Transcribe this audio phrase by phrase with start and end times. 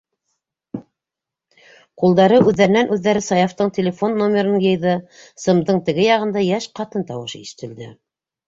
[2.03, 4.97] Ҡулдары үҙҙәренән үҙҙәре Саяфтың телефон номерын йыйҙы,
[5.45, 7.93] сымдың теге яғында йәш ҡатын тауышы ишетелде: